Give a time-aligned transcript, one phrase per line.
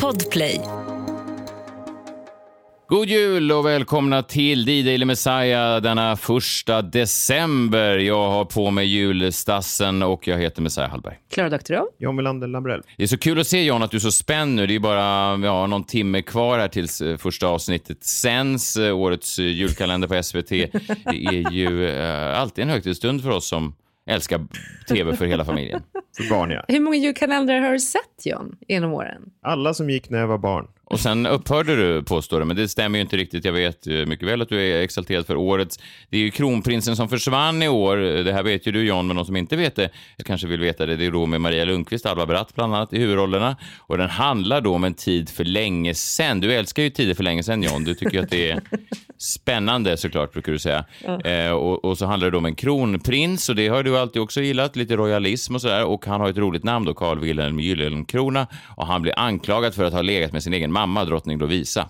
[0.00, 0.60] Podplay.
[2.88, 7.98] God jul och välkomna till D-Daily Messiah denna första december.
[7.98, 11.14] Jag har på mig julstassen och jag heter Messiah Hallberg.
[11.32, 11.86] Klara Doktorow.
[11.98, 12.82] John Melander Lambrell.
[12.96, 14.66] Det är så kul att se John att du är så spänd nu.
[14.66, 18.76] Det är bara ja, någon timme kvar här tills eh, första avsnittet sänds.
[18.76, 23.48] Eh, Årets eh, julkalender på SVT Det är ju eh, alltid en högtidsstund för oss
[23.48, 23.74] som
[24.06, 24.46] älskar
[24.88, 25.82] tv för hela familjen.
[26.16, 26.64] För barn, ja.
[26.68, 29.30] Hur många julkalendrar har du sett, John, genom åren?
[29.42, 30.68] Alla som gick när jag var barn.
[30.88, 33.44] Och sen upphörde du, påstår du, men det stämmer ju inte riktigt.
[33.44, 35.78] Jag vet ju mycket väl att du är exalterad för årets.
[36.10, 37.96] Det är ju kronprinsen som försvann i år.
[37.96, 39.90] Det här vet ju du John, men de som inte vet det
[40.24, 40.96] kanske vill veta det.
[40.96, 43.56] Det är då med Maria Lundqvist, Alva Bratt bland annat i huvudrollerna.
[43.78, 46.40] Och den handlar då om en tid för länge sen.
[46.40, 47.84] Du älskar ju tider för länge sen John.
[47.84, 48.60] Du tycker att det är
[49.18, 50.84] spännande såklart, brukar du säga.
[51.24, 54.22] Eh, och, och, så handlar det då om en kronprins och det har du alltid
[54.22, 55.84] också gillat, lite royalism och sådär.
[55.84, 58.46] Och han har ett roligt namn då, Carl Wilhelm Gyllenkrona.
[58.76, 61.88] Och han blir anklagad för att ha legat med sin egen mamma, drottning Lovisa.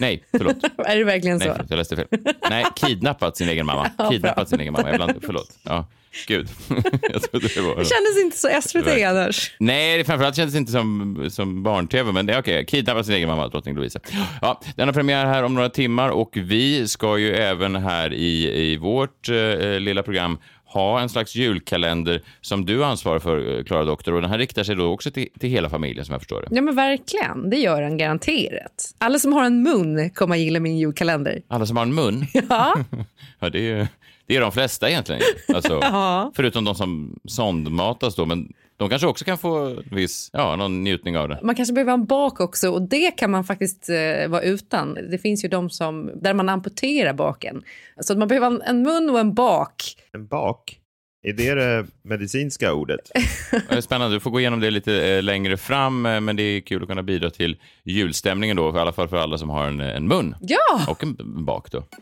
[0.00, 0.56] Nej, förlåt.
[0.86, 1.54] är det verkligen Nej, så?
[1.54, 2.06] förlåt, jag läste fel.
[2.50, 3.90] Nej, kidnappat sin egen mamma.
[3.98, 4.44] Ja, Kidnappat bra.
[4.44, 4.88] sin egen mamma.
[4.88, 5.58] Jag blandade, förlåt.
[5.62, 5.88] Ja,
[6.26, 6.48] gud.
[7.12, 7.76] jag trodde det var...
[7.76, 9.52] Det kändes inte så SVT annars.
[9.58, 12.66] Nej, det framförallt kändes inte som, som barn-tv, men det är okej.
[12.66, 14.00] Kidnappat sin egen mamma, drottning Lovisa.
[14.40, 18.62] Ja, den har premiär här om några timmar och vi ska ju även här i,
[18.72, 20.38] i vårt eh, lilla program
[20.72, 24.14] ha en slags julkalender som du ansvarar för, eh, Klara Doktor.
[24.14, 26.48] Och den här riktar sig då också till, till hela familjen, som jag förstår det.
[26.56, 27.50] Ja, men verkligen.
[27.50, 28.94] Det gör den garanterat.
[28.98, 31.42] Alla som har en mun kommer att gilla min julkalender.
[31.48, 32.74] Alla som har en mun, Ja,
[33.38, 33.86] ja, det är ju
[34.26, 35.22] det är de flesta egentligen.
[35.54, 36.32] Alltså, Ja.
[36.36, 41.18] Förutom de som sondmatas då, men de kanske också kan få viss, ja, någon njutning
[41.18, 41.38] av det.
[41.42, 44.94] man kanske behöver en bak också och det kan man faktiskt eh, vara utan.
[45.10, 47.62] Det finns ju de som, där man amputerar baken.
[48.00, 49.74] Så att man behöver en, en mun och en bak.
[50.12, 50.78] En bak.
[51.24, 53.00] Är det det medicinska ordet?
[53.70, 56.60] Eh, Spännande, du får gå igenom det lite eh, längre fram, eh, men det är
[56.60, 59.80] kul att kunna bidra till julstämningen då, i alla fall för alla som har en,
[59.80, 60.84] en mun Ja!
[60.88, 61.84] och en bak då.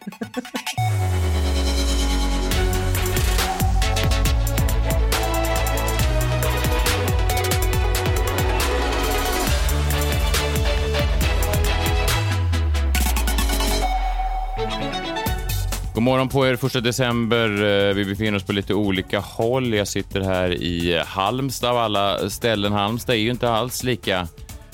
[16.00, 17.48] God morgon på er, första december.
[17.62, 19.74] Eh, vi befinner oss på lite olika håll.
[19.74, 22.72] Jag sitter här i Halmstad av alla ställen.
[22.72, 24.28] Halmstad är ju inte alls lika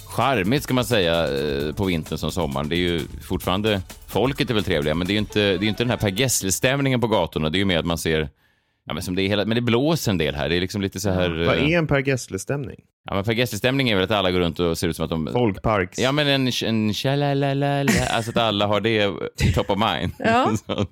[0.04, 2.68] charmigt ska man säga eh, på vintern som sommaren.
[2.68, 5.62] Det är ju fortfarande, folket är väl trevliga, men det är ju inte, det är
[5.62, 7.50] ju inte den här Per Gessle-stämningen på gatorna.
[7.50, 8.28] Det är ju mer att man ser,
[8.86, 10.48] ja men som det är hela, men det blåser en del här.
[10.48, 11.30] Det är liksom lite så här...
[11.46, 12.80] Vad eh, är en Per Gessle-stämning?
[13.04, 15.10] Ja men Per Gessle-stämning är väl att alla går runt och ser ut som att
[15.10, 15.28] de...
[15.32, 15.98] Folkparks...
[15.98, 19.08] Ja, men en, en tjalalalala, alltså att alla har det
[19.54, 20.12] top of mind.
[20.18, 20.56] Ja.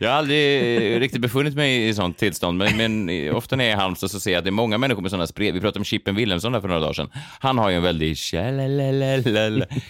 [0.00, 3.76] Jag har aldrig riktigt befunnit mig i sånt tillstånd, men, men ofta när jag är
[3.76, 5.54] i Halmstad så ser jag att det är många människor med sådana spred.
[5.54, 7.10] Vi pratade om Chippen Wilhelmsson för några dagar sedan.
[7.40, 8.16] Han har ju en väldig.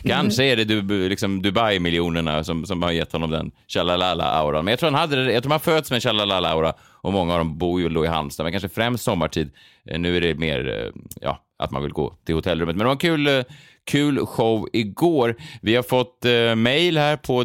[0.04, 4.64] Kanske är det du, liksom Dubai-miljonerna som, som har gett honom den tjalalala-auran.
[4.64, 6.72] Men jag tror han hade det, jag tror man föds med en tjalalala-aura
[7.02, 9.50] och många av dem bor ju då i Halmstad, men kanske främst sommartid.
[9.90, 12.76] Eh, Nu är det mer, eh, ja, att man vill gå till hotellrummet.
[12.76, 13.42] Men det var en kul, eh,
[13.84, 15.36] kul show igår.
[15.62, 17.44] Vi har fått eh, mail här på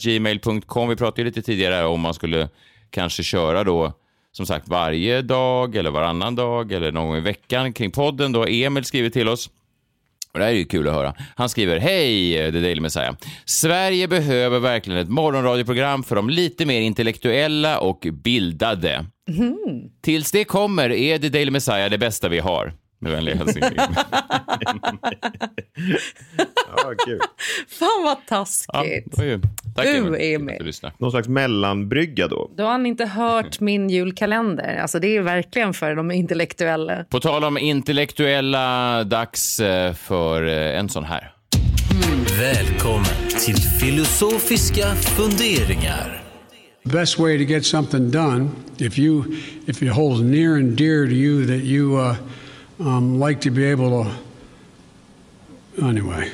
[0.00, 0.88] gmail.com.
[0.88, 2.48] Vi pratade ju lite tidigare om man skulle
[2.90, 3.92] kanske köra då
[4.32, 8.32] som sagt varje dag eller varannan dag eller någon gång i veckan kring podden.
[8.32, 9.50] Då Emil skrivit till oss.
[10.32, 11.14] Och det här är ju kul att höra.
[11.36, 13.14] Han skriver, hej The Daily Messiah.
[13.44, 19.06] Sverige behöver verkligen ett morgonradioprogram för de lite mer intellektuella och bildade.
[20.00, 22.72] Tills det kommer är The Daily Messiah det bästa vi har.
[23.00, 23.88] Med vänliga hälsningar.
[26.76, 27.20] Ja, kul.
[27.68, 29.18] Fan vad ja, taskigt.
[29.18, 29.40] var ju...
[29.76, 30.72] Tack Du, Emil.
[30.98, 32.50] Någon slags mellanbrygga då.
[32.56, 34.76] Då har han inte hört min julkalender.
[34.76, 37.04] Alltså det är verkligen för de intellektuella.
[37.04, 41.32] På tal om intellektuella, dags eh, för eh, en sån här.
[42.38, 46.22] Välkommen till filosofiska funderingar.
[46.84, 49.24] The best way to get something done, if you
[49.66, 52.14] if it holds near and dear to you that you uh,
[52.80, 54.10] um, like to be able to.
[55.82, 56.28] Anyway.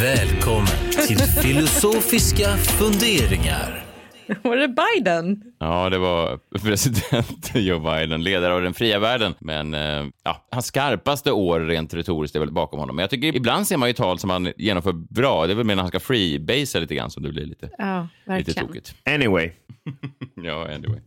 [0.00, 3.84] Välkommen till filosofiska funderingar.
[4.42, 5.42] Var det Biden?
[5.58, 9.34] Ja, det var president Joe Biden, ledare av den fria världen.
[9.38, 12.96] Men eh, ja, hans skarpaste år rent retoriskt är väl bakom honom.
[12.96, 15.46] Men jag tycker ibland ser man ju tal som han genomför bra.
[15.46, 18.08] Det är väl mer när han ska freebasea lite grann som det blir lite, Ja,
[18.38, 18.94] lite tokigt.
[19.04, 19.50] Anyway,
[20.44, 21.00] Ja, anyway.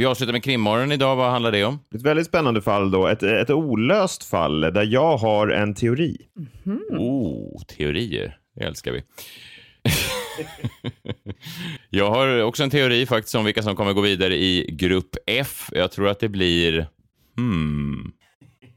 [0.00, 1.16] Vi avslutar med krimmorgon idag.
[1.16, 1.78] Vad handlar det om?
[1.94, 3.06] ett väldigt spännande fall då.
[3.06, 6.16] Ett, ett olöst fall där jag har en teori.
[6.90, 8.36] Oh, teorier.
[8.56, 9.02] Det älskar vi.
[11.90, 15.68] jag har också en teori faktiskt om vilka som kommer gå vidare i grupp F.
[15.72, 16.86] Jag tror att det blir...
[17.36, 18.12] Hmm.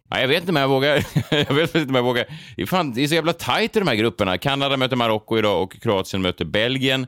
[0.09, 1.05] Ja, jag vet inte om jag vågar.
[1.31, 2.25] jag vet inte om jag vågar.
[2.55, 4.37] Det är, fan, det är så jävla tajt i de här grupperna.
[4.37, 7.07] Kanada möter Marocko idag och Kroatien möter Belgien.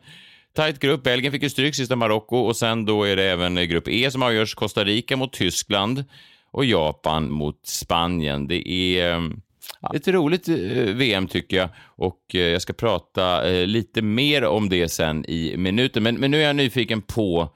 [0.55, 1.03] Tajt grupp.
[1.03, 3.87] Belgien fick ju stryk sist av Marocko och sen då är det även eh, grupp
[3.87, 4.55] E som avgörs.
[4.55, 6.05] Costa Rica mot Tyskland
[6.51, 8.47] och Japan mot Spanien.
[8.47, 9.21] Det är eh,
[9.95, 10.55] ett roligt eh,
[10.95, 16.03] VM tycker jag och jag ska prata lite mer om det sen i minuten.
[16.03, 17.49] Men, men nu är jag nyfiken på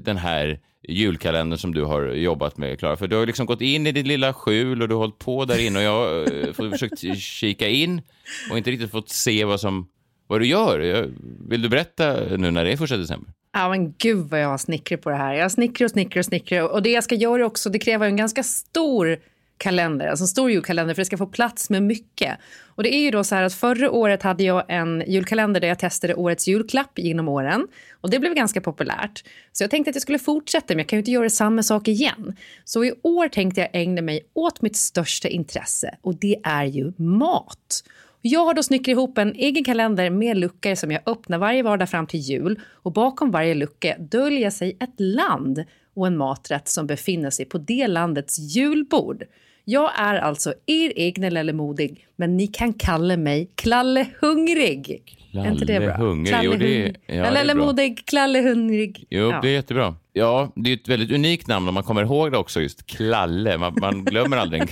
[0.00, 2.96] den här julkalendern som du har jobbat med, Klara.
[2.96, 5.44] För du har liksom gått in i ditt lilla skjul och du har hållit på
[5.44, 6.08] där inne och jag
[6.58, 8.02] har försökt kika in
[8.50, 9.88] och inte riktigt fått se vad, som,
[10.34, 11.10] vad du gör.
[11.48, 13.30] Vill du berätta nu när det är första december?
[13.52, 15.34] Ja, men gud vad jag har snickrat på det här.
[15.34, 16.72] Jag snickrar och snickrar och snickrar.
[16.72, 19.18] Och det jag ska göra också, det kräver en ganska stor
[19.58, 22.38] kalender, alltså en stor julkalender för det ska få plats med mycket.
[22.66, 25.68] Och det är ju då så här att förra året hade jag en julkalender där
[25.68, 27.66] jag testade årets julklapp genom åren.
[28.00, 29.24] Och det blev ganska populärt.
[29.52, 31.88] Så jag tänkte att jag skulle fortsätta, men jag kan ju inte göra samma sak
[31.88, 32.36] igen.
[32.64, 36.92] Så i år tänkte jag ägna mig åt mitt största intresse och det är ju
[36.96, 37.84] mat.
[38.26, 41.90] Jag har då snickrat ihop en egen kalender med luckor som jag öppnar varje vardag
[41.90, 42.60] fram till jul.
[42.72, 47.58] Och bakom varje lucka döljer sig ett land och en maträtt som befinner sig på
[47.58, 49.22] det landets julbord.
[49.64, 55.16] Jag är alltså er egna Lelle Modig, men ni kan kalla mig Klalle Hungrig.
[55.34, 55.94] är inte det bra?
[55.94, 57.64] Klalle Hungrig, Klalle jo, det- ja, är Lelle bra.
[57.66, 59.06] Modig, Klalle Hungrig.
[59.10, 59.40] Jo, Ja.
[59.42, 59.94] det är jättebra.
[60.16, 63.58] Ja, det är ett väldigt unikt namn om man kommer ihåg det också, just Klalle.
[63.58, 64.62] Man, man glömmer aldrig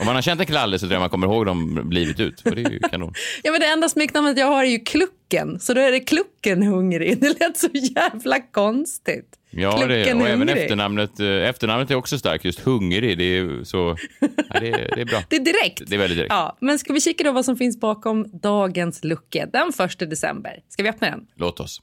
[0.00, 2.40] Om man har känt en Klalle så tror jag man kommer ihåg dem livet ut.
[2.40, 3.12] För det är ju kanon.
[3.42, 6.62] Ja, men det enda smeknamnet jag har är ju Klucken, så då är det Klucken
[6.62, 7.20] Hungrig.
[7.20, 9.34] Det lät så jävla konstigt.
[9.50, 10.56] Ja, det, och även Hungrig.
[10.58, 13.18] efternamnet, eh, efternamnet är också starkt, just Hungrig.
[13.18, 13.96] Det är så...
[14.20, 15.18] Ja, det, är- det är bra.
[15.28, 15.82] Det är direkt.
[15.86, 16.32] Det är väldigt direkt.
[16.32, 20.52] Ja, men ska vi kika då vad som finns bakom dagens lucka den 1 december?
[20.68, 21.26] Ska vi öppna den?
[21.36, 21.80] Låt oss.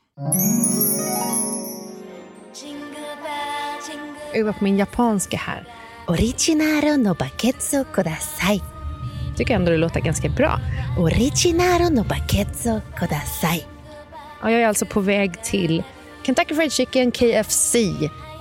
[2.63, 5.67] Jag Öva på min japanska här.
[6.07, 8.61] Originaro no baketsu kudasai.
[9.37, 10.59] Tycker ändå det låter ganska bra.
[10.99, 13.65] Originaro no baketsu kudasai.
[14.41, 15.83] Ja, jag är alltså på väg till
[16.23, 17.75] Kentucky Fried Chicken, KFC,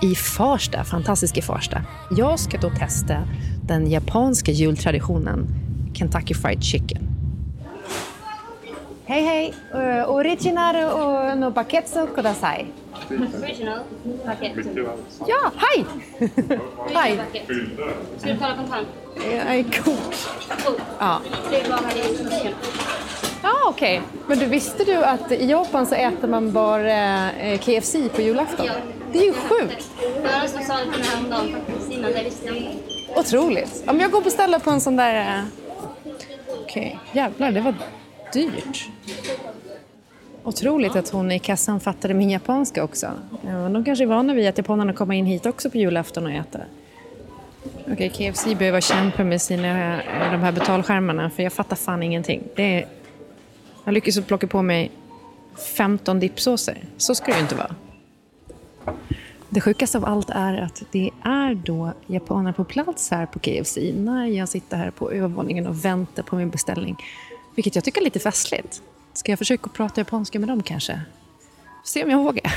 [0.02, 1.82] i Farsta, fantastiska Farsta.
[2.10, 3.16] Jag ska då testa
[3.62, 5.46] den japanska jultraditionen
[5.94, 7.08] Kentucky Fried Chicken.
[9.04, 9.54] Hej hej!
[9.74, 10.74] Eh, uh, original
[11.38, 12.66] no baketsu kudasai.
[13.42, 13.78] Original
[14.24, 14.52] paket.
[15.26, 15.84] Ja, hej!
[16.94, 17.20] hej!
[18.18, 18.88] Ska du betala kontant?
[19.16, 20.28] Jag är kort.
[20.98, 21.20] Ja.
[23.42, 24.02] Ja, okej.
[24.26, 28.66] Men du, visste du att i Japan så äter man bara eh, KFC på julafton?
[28.66, 28.72] Ja.
[29.12, 29.90] Det är ju sjukt.
[30.00, 32.70] Det var någon som sa det till mig häromdagen faktiskt innan, det visste jag inte.
[33.16, 33.84] Otroligt.
[33.86, 35.14] Om jag går och beställer på en sån där...
[35.38, 35.44] eh,
[36.62, 37.74] Okej, jävlar, det var
[38.32, 38.88] dyrt.
[40.44, 43.10] Otroligt att hon i kassan fattade min japanska också.
[43.72, 46.66] De kanske är vana vid att japanerna kommer in hit också på julafton och äter.
[47.92, 52.42] Okej, KFC behöver kämpa med sina, eh, de här betalskärmarna för jag fattar fan ingenting.
[52.56, 52.86] Det är,
[53.84, 54.90] jag lyckas plocka på mig
[55.76, 56.84] 15 dippsåser.
[56.96, 57.74] Så ska det ju inte vara.
[59.48, 63.78] Det sjukaste av allt är att det är då japaner på plats här på KFC
[63.94, 66.96] när jag sitter här på övervåningen och väntar på min beställning.
[67.54, 68.82] Vilket jag tycker är lite festligt.
[69.14, 71.00] Ska jag försöka prata japanska med dem kanske?
[71.84, 72.54] Se om jag vågar.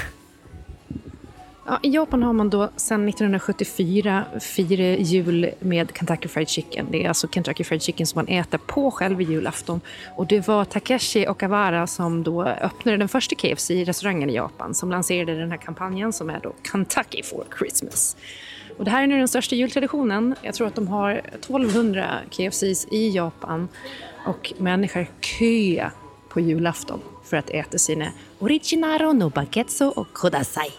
[1.65, 6.88] Ja, I Japan har man då sedan 1974 firat jul med Kentucky Fried Chicken.
[6.91, 9.81] Det är alltså Kentucky Fried Chicken som man äter på själva julafton.
[10.15, 15.39] Och det var Takeshi Okawara som då öppnade den första KFC-restaurangen i Japan som lanserade
[15.39, 18.17] den här kampanjen som är då Kentucky for Christmas.
[18.77, 20.36] Och det här är nu den största jultraditionen.
[20.41, 23.67] Jag tror att de har 1200 KFCs i Japan
[24.25, 25.91] och människor köar
[26.38, 30.70] på julafton för att äta sina Originaro no baguetzo och kodasai.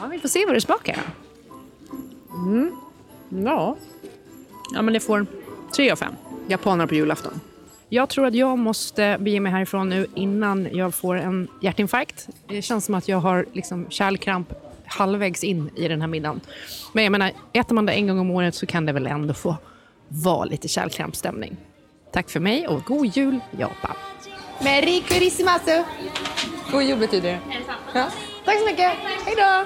[0.00, 0.98] Ja, vi får se vad det smakar.
[2.34, 2.72] Mm.
[3.28, 3.76] Ja.
[4.74, 5.26] ja, men det får
[5.76, 6.12] tre av fem.
[6.48, 7.40] Japaner på julafton.
[7.88, 12.28] Jag tror att jag måste bege mig härifrån nu innan jag får en hjärtinfarkt.
[12.48, 14.52] Det känns som att jag har liksom kärlkramp
[14.86, 16.40] halvvägs in i den här middagen.
[16.92, 19.34] Men jag menar, äter man det en gång om året så kan det väl ändå
[19.34, 19.56] få
[20.08, 21.56] vara lite kärlkrampsstämning.
[22.12, 23.96] Tack för mig och god jul Japan!
[24.64, 25.62] Merry Christmas!
[26.70, 27.38] God jul betyder det.
[27.94, 28.10] Ja.
[28.44, 28.92] Tack så mycket.
[29.26, 29.64] Hej då!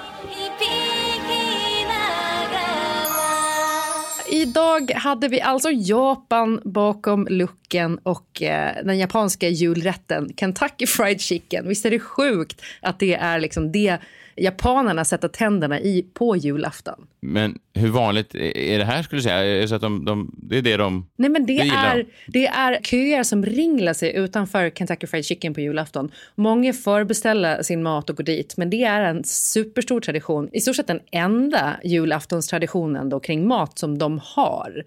[4.31, 11.67] Idag hade vi alltså Japan bakom lucken och eh, den japanska julrätten Kentucky Fried Chicken.
[11.67, 13.97] Visst är det sjukt att det är liksom det
[14.35, 17.07] japanerna sätta tänderna i på julafton.
[17.19, 19.43] Men hur vanligt är det här skulle du säga?
[19.43, 21.07] Är det så att de, de, det är det de...
[21.15, 25.61] Nej, men det, är, det är köer som ringlar sig utanför Kentucky Fried Chicken på
[25.61, 26.11] julafton.
[26.35, 30.49] Många förbeställer sin mat och går dit, men det är en superstor tradition.
[30.53, 34.83] I stort sett den enda julaftonstraditionen då kring mat som de har.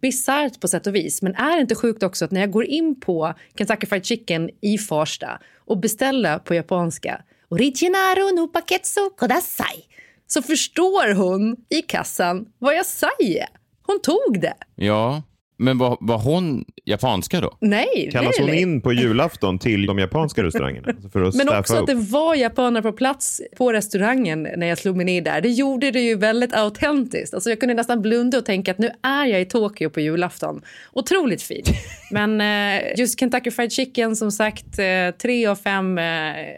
[0.00, 2.64] Bisarrt på sätt och vis, men är det inte sjukt också att när jag går
[2.64, 9.84] in på Kentucky Fried Chicken i Farsta och beställer på japanska Originaro no paketsu kodasai
[10.26, 13.48] så förstår hon i kassan vad jag säger.
[13.86, 14.54] Hon tog det.
[14.74, 15.22] Ja,
[15.60, 17.56] men var, var hon japanska då?
[17.60, 18.62] Nej, Kallas nej, hon nej.
[18.62, 20.88] in på julafton till de japanska restaurangerna?
[20.90, 21.80] Alltså För att Men också upp.
[21.80, 25.40] att det var japaner på plats på restaurangen när jag slog mig ner där.
[25.40, 27.34] Det gjorde det ju väldigt autentiskt.
[27.34, 30.62] Alltså jag kunde nästan blunda och tänka att nu är jag i Tokyo på julafton.
[30.92, 31.68] Otroligt fint.
[32.10, 36.04] Men eh, just Kentucky Fried Chicken, som sagt, eh, tre av fem eh,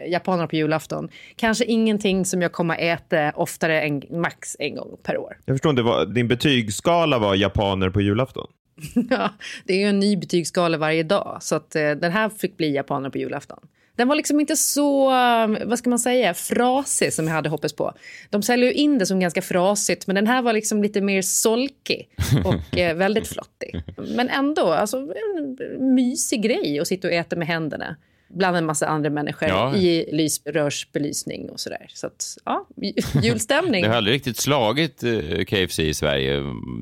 [0.07, 1.09] japaner på julafton.
[1.35, 5.37] Kanske ingenting som jag kommer äta oftare än max en gång per år.
[5.45, 8.47] Jag förstår inte, vad, din betygsskala var japaner på julafton?
[9.09, 9.29] Ja,
[9.65, 12.75] det är ju en ny betygsskala varje dag, så att, eh, den här fick bli
[12.75, 13.59] japaner på julafton.
[13.95, 17.75] Den var liksom inte så, eh, vad ska man säga, frasig som jag hade hoppats
[17.75, 17.93] på.
[18.29, 21.21] De säljer ju in det som ganska frasigt, men den här var liksom lite mer
[21.21, 22.09] solkig
[22.45, 23.81] och eh, väldigt flottig.
[24.15, 27.95] Men ändå, alltså en mysig grej att sitta och äta med händerna
[28.33, 29.75] bland en massa andra människor Ja.
[29.75, 31.85] i lysrörsbelysning och sådär.
[31.93, 32.67] Så att, ja,
[33.23, 33.81] julstämning.
[33.83, 36.33] Det har aldrig riktigt slagit eh, KFC i Sverige.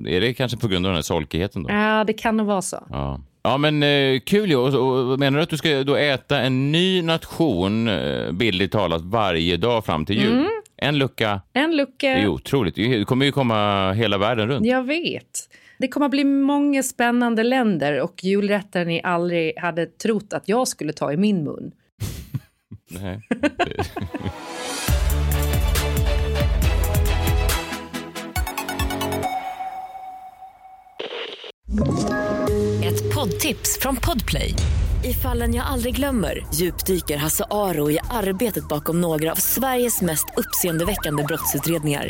[0.08, 1.70] Är det kanske på grund av den här solkigheten då?
[1.70, 2.88] Ja, det kan nog vara så.
[2.89, 3.22] Ja.
[3.43, 4.55] Ja men eh, kul ju.
[4.55, 9.01] Och, och, menar du att du ska då äta en ny nation, eh, bildligt talat,
[9.01, 10.48] varje dag fram till jul?
[10.77, 12.08] En lucka, En lucka.
[12.10, 12.75] det är otroligt.
[12.75, 14.65] Det kommer ju komma hela världen runt.
[14.65, 15.50] Jag vet.
[15.82, 20.68] Det kommer att bli många spännande länder och julrätter ni aldrig hade trott att jag
[20.68, 21.72] skulle ta i min mun.
[22.90, 23.28] Nej.
[32.84, 34.54] Ett poddtips från Podplay.
[35.04, 40.26] I fallen jag aldrig glömmer djupdyker Hasse Aro i arbetet bakom några av Sveriges mest
[40.38, 42.10] uppseendeväckande brottsutredningar.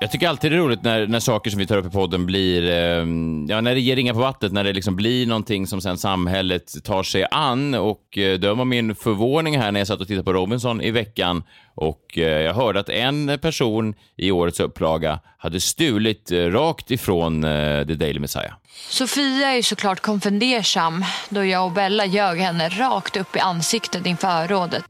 [0.00, 2.26] Jag tycker alltid det är roligt när, när saker som vi tar upp i podden
[2.26, 3.06] blir, eh,
[3.48, 6.84] ja när det ger ringar på vattnet, när det liksom blir någonting som sen samhället
[6.84, 10.24] tar sig an och eh, döm om min förvåning här när jag satt och tittade
[10.24, 11.42] på Robinson i veckan
[11.74, 17.44] och eh, jag hörde att en person i årets upplaga hade stulit eh, rakt ifrån
[17.44, 18.52] eh, The Daily Messiah.
[18.88, 24.06] Sofia är ju såklart konfundersam då jag och Bella ljög henne rakt upp i ansiktet
[24.06, 24.84] inför rådet.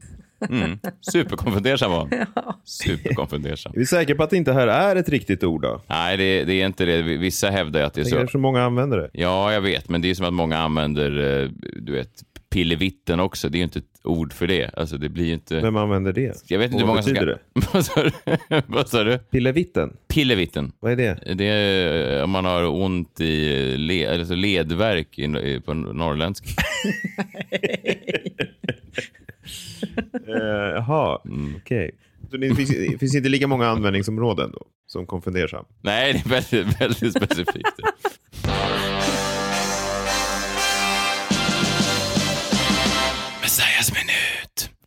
[0.49, 0.79] Mm.
[1.11, 2.25] Superkonfundersam var han.
[2.63, 3.73] Superkonfundersam.
[3.75, 5.81] Är vi säkra på att det inte här är ett riktigt ord då?
[5.87, 7.01] Nej, det, det är inte det.
[7.01, 8.31] Vissa hävdar att det är Det är så.
[8.31, 9.09] så många använder det.
[9.13, 11.49] Ja, jag vet, men det är som att många använder, eh,
[11.81, 13.49] du vet, pillevitten också.
[13.49, 14.71] Det är ju inte ett ord för det.
[14.77, 15.59] Alltså, det blir ju inte...
[15.59, 16.43] Vem använder det?
[16.47, 17.69] Jag vet inte hur många vad som betyder ska...
[17.73, 18.11] Vad sa du?
[18.67, 19.17] Vad sa du?
[19.17, 19.97] Pillevitten?
[20.07, 20.71] Pillevitten.
[20.79, 21.35] Vad är det?
[21.35, 25.19] Det är eh, om man har ont i le, alltså ledverk
[25.65, 26.47] på norrländska.
[30.27, 31.55] Eh, Jaha, Mm.
[31.57, 31.91] okej.
[32.31, 35.65] Så det finns, det finns inte lika många användningsområden då, som konfundersam?
[35.81, 37.79] Nej, det är väldigt, väldigt specifikt.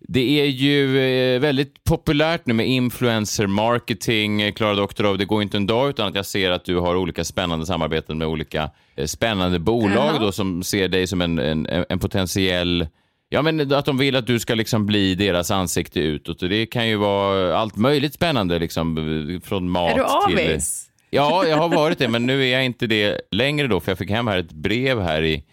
[0.09, 4.42] Det är ju eh, väldigt populärt nu med influencer marketing.
[4.42, 6.97] Eh, Klara Doktorov, det går inte en dag utan att jag ser att du har
[6.97, 11.66] olika spännande samarbeten med olika eh, spännande bolag då, som ser dig som en, en,
[11.88, 12.87] en potentiell
[13.33, 16.43] Ja, men att de vill att du ska liksom bli deras ansikte utåt.
[16.43, 20.49] Och det kan ju vara allt möjligt spännande, liksom, från mat Är du till...
[20.51, 20.91] avis?
[21.11, 23.99] Ja, jag har varit det, men nu är jag inte det längre då, för jag
[23.99, 25.45] fick hem här ett brev här i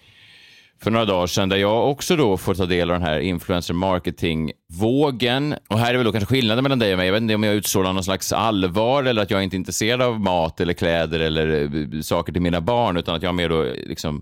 [0.83, 3.73] för några dagar sedan där jag också då får ta del av den här influencer
[3.73, 5.55] marketing-vågen.
[5.67, 7.07] Och här är väl då kanske skillnaden mellan dig och mig.
[7.07, 10.01] Jag vet inte om jag utstrålar någon slags allvar eller att jag inte är intresserad
[10.01, 11.63] av mat eller kläder eller
[11.95, 14.21] eh, saker till mina barn, utan att jag mer då liksom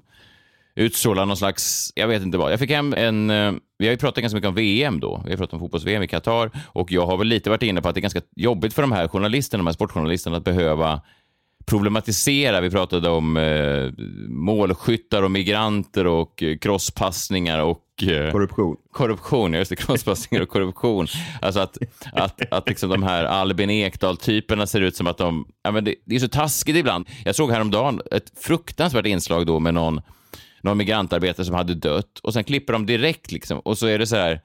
[0.77, 2.51] utstrålar någon slags, jag vet inte vad.
[2.51, 5.29] Jag fick hem en, eh, vi har ju pratat ganska mycket om VM då, vi
[5.29, 7.95] har pratat om fotbolls-VM i Qatar och jag har väl lite varit inne på att
[7.95, 11.01] det är ganska jobbigt för de här journalisterna, de här sportjournalisterna att behöva
[11.67, 12.61] problematisera.
[12.61, 13.91] Vi pratade om eh,
[14.29, 18.77] målskyttar och migranter och eh, crosspassningar och eh, korruption.
[18.91, 19.75] Korruption, ja, just det.
[19.75, 21.07] Crosspassningar och korruption.
[21.41, 21.77] Alltså att,
[22.13, 25.47] att, att liksom de här Albin Ekdal-typerna ser ut som att de...
[25.63, 27.07] Ja, men det, det är så taskigt ibland.
[27.25, 30.01] Jag såg häromdagen ett fruktansvärt inslag då med någon,
[30.67, 34.07] någon migrantarbetare som hade dött och sen klipper de direkt liksom och så är det
[34.07, 34.41] så här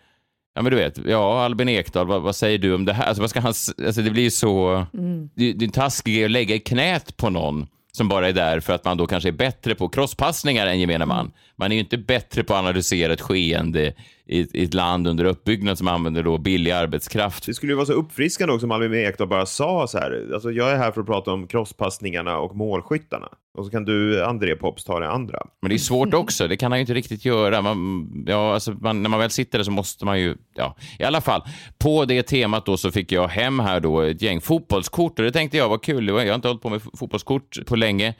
[0.55, 3.07] Ja, men du vet, ja, Albin Ekdal, vad, vad säger du om det här?
[3.07, 3.55] Alltså, vad ska han,
[3.87, 4.87] alltså, det blir ju så...
[4.95, 5.31] Mm.
[5.35, 8.73] Det, det är taskigt att lägga i knät på någon som bara är där för
[8.73, 11.33] att man då kanske är bättre på crosspassningar än gemene man.
[11.57, 13.95] Man är ju inte bättre på att analysera ett skeende
[14.27, 17.47] i, i ett land under uppbyggnad som använder då billig arbetskraft.
[17.47, 20.31] Det skulle ju vara så uppfriskande också om Albin Ekdal bara sa så här.
[20.35, 23.29] Alltså jag är här för att prata om crosspassningarna och målskyttarna.
[23.55, 25.39] Och så kan du, André Pops, ta det andra.
[25.61, 26.49] Men det är svårt också.
[26.49, 27.63] Det kan han ju inte riktigt göra.
[27.63, 30.37] Man, ja, alltså man, när man väl sitter där så måste man ju...
[30.55, 31.43] Ja, I alla fall,
[31.79, 35.33] på det temat då så fick jag hem här då ett gäng fotbollskort och det
[35.33, 36.09] tänkte jag var kul.
[36.09, 38.15] Jag har inte hållit på med fotbollskort på länge.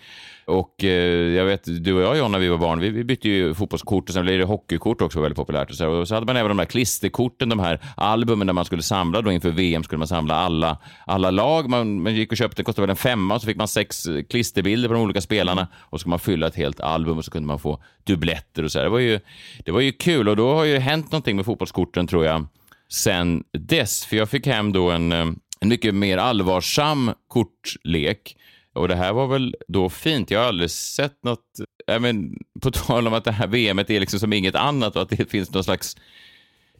[0.45, 3.29] Och eh, jag vet, du och jag John, när vi var barn, vi, vi bytte
[3.29, 5.71] ju fotbollskort och sen blev det hockeykort också väldigt populärt.
[5.71, 8.65] Och så, och så hade man även de här klisterkorten, de här albumen där man
[8.65, 11.71] skulle samla då inför VM skulle man samla alla, alla lag.
[11.71, 14.07] Man, man gick och köpte, det kostade väl en femma och så fick man sex
[14.07, 17.25] eh, klisterbilder på de olika spelarna och så skulle man fylla ett helt album och
[17.25, 18.79] så kunde man få dubbletter och så.
[18.79, 18.85] Här.
[18.85, 19.21] Det var ju,
[19.65, 22.47] det var ju kul och då har ju hänt någonting med fotbollskorten tror jag
[22.93, 24.05] sen dess.
[24.05, 25.27] För jag fick hem då en, eh,
[25.61, 28.37] en mycket mer allvarsam kortlek
[28.73, 30.31] och det här var väl då fint.
[30.31, 31.45] Jag har aldrig sett något,
[31.87, 35.03] jag men, på tal om att det här VMet är liksom som inget annat och
[35.03, 35.97] att det finns någon slags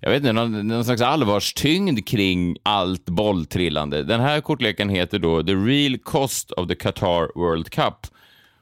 [0.05, 4.03] jag vet inte, någon, någon slags allvarstyngd kring allt bolltrillande.
[4.03, 8.07] Den här kortleken heter då The Real Cost of the Qatar World Cup.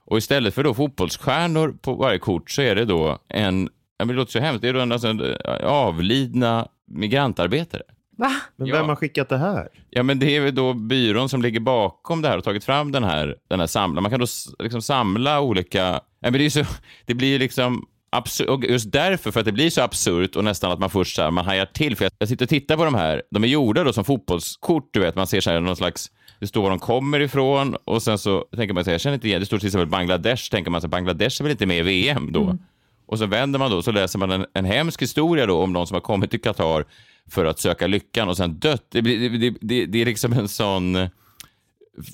[0.05, 3.69] Och istället för då fotbollsstjärnor på varje kort så är det då en,
[3.99, 7.83] det låter så hemskt, det är då en, alltså en eh, avlidna migrantarbetare.
[8.21, 8.33] Va?
[8.57, 9.69] Men vem har skickat det här?
[9.91, 12.93] Ja, men det är väl då byrån som ligger bakom det här och tagit fram
[12.93, 14.01] den här, den här samla.
[14.01, 14.27] Man kan då
[14.59, 15.79] liksom samla olika...
[16.21, 16.65] Ja, men det, är så,
[17.07, 18.49] det blir liksom absurt.
[18.49, 21.23] Och just därför, för att det blir så absurt och nästan att man först så
[21.23, 21.97] här, man hajar till.
[21.97, 23.23] För jag, jag sitter och tittar på de här.
[23.31, 25.15] De är gjorda då som fotbollskort, du vet.
[25.15, 26.11] Man ser så här någon slags...
[26.41, 29.29] Det står var de kommer ifrån och sen så tänker man sig, jag känner inte
[29.29, 31.83] igen, det står till exempel Bangladesh, tänker man sig, Bangladesh är väl inte med i
[31.83, 32.43] VM då?
[32.43, 32.59] Mm.
[33.07, 35.87] Och så vänder man då, så läser man en, en hemsk historia då om någon
[35.87, 36.85] som har kommit till Qatar
[37.31, 38.87] för att söka lyckan och sen dött.
[38.91, 41.09] Det, det, det, det, det är liksom en sån...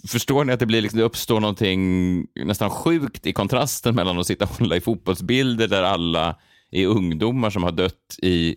[0.09, 4.27] Förstår ni att det, blir liksom, det uppstår någonting nästan sjukt i kontrasten mellan att
[4.27, 6.37] sitta och hålla i fotbollsbilder där alla
[6.71, 8.57] är ungdomar som har dött i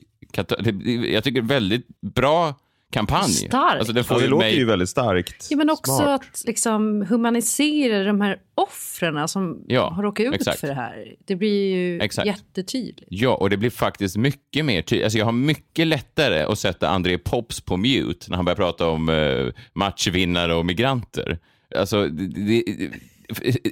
[1.11, 2.55] Jag tycker väldigt bra
[2.91, 3.29] kampanj.
[3.29, 3.79] Starkt.
[3.79, 4.57] Alltså, det får ja, det låter mig...
[4.57, 5.47] ju väldigt starkt.
[5.49, 6.21] Ja, men också Smart.
[6.21, 10.59] att liksom humanisera de här offren som ja, har råkat ut exakt.
[10.59, 11.15] för det här.
[11.25, 12.27] Det blir ju exakt.
[12.27, 13.07] jättetydligt.
[13.09, 15.03] Ja, och det blir faktiskt mycket mer tydligt.
[15.03, 18.87] Alltså, jag har mycket lättare att sätta André Pops på mute när han börjar prata
[18.87, 21.39] om uh, matchvinnare och migranter.
[21.75, 22.63] Alltså, det, det,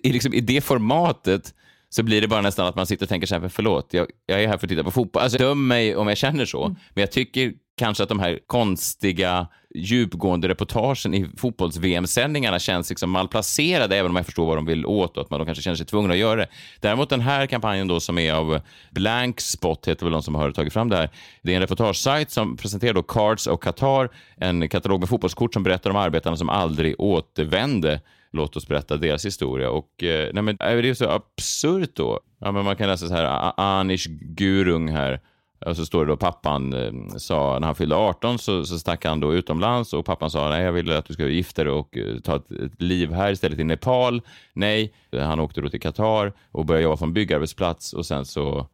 [0.03, 1.53] i, liksom, i det formatet
[1.89, 4.43] så blir det bara nästan att man sitter och tänker så här, förlåt, jag, jag
[4.43, 5.23] är här för att titta på fotboll.
[5.23, 6.75] Alltså, döm mig om jag känner så, mm.
[6.93, 13.97] men jag tycker kanske att de här konstiga djupgående reportagen i fotbolls-VM-sändningarna känns liksom malplacerade,
[13.97, 16.13] även om jag förstår vad de vill åt och att man kanske känner sig tvungna
[16.13, 16.47] att göra det.
[16.79, 18.59] Däremot den här kampanjen då som är av
[18.91, 21.09] Blank Spot, heter väl de som har tagit fram det här.
[21.41, 25.63] Det är en reportagesajt som presenterar då Cards of Qatar, en katalog med fotbollskort som
[25.63, 29.69] berättar om arbetarna som aldrig återvände låt oss berätta deras historia.
[29.69, 32.19] Och eh, nej, men, det är så absurt då.
[32.39, 35.19] Ja, men man kan läsa så här, Anish Gurung här,
[35.65, 39.05] och så står det då pappan eh, sa när han fyllde 18 så, så stack
[39.05, 41.97] han då utomlands och pappan sa nej jag vill att du ska gifta dig och
[41.97, 44.21] eh, ta ett, ett, liv här istället i Nepal.
[44.53, 48.67] Nej, han åkte då till Qatar och började jobba på en byggarbetsplats och sen så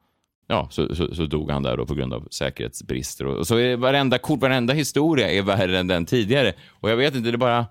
[0.48, 3.26] Ja, så, så, så, dog han där då på grund av säkerhetsbrister.
[3.26, 6.54] Och, och så är varenda kort, varenda historia är värre än den tidigare.
[6.69, 7.65] Och jag vet inte, det är bara...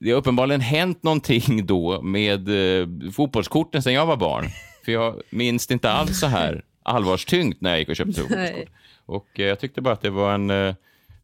[0.00, 4.44] Det har uppenbarligen hänt någonting då med eh, fotbollskorten sen jag var barn.
[4.84, 8.68] För jag minns det inte alls så här allvarstyngt när jag gick och köpte fotbollskort.
[9.06, 10.74] Och eh, jag tyckte bara att det var en, eh,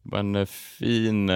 [0.03, 1.29] var en eh, fin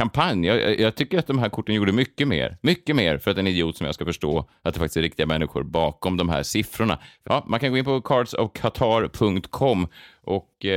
[0.00, 0.46] kampanj.
[0.46, 2.56] Jag, jag, tycker att de här korten gjorde mycket mer.
[2.60, 5.26] Mycket mer för att en idiot som jag ska förstå att det faktiskt är riktiga
[5.26, 6.98] människor bakom de här siffrorna.
[7.24, 9.88] Ja, man kan gå in på cardsofqatar.com
[10.24, 10.70] och eh,